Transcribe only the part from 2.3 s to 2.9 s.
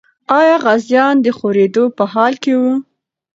کې وو؟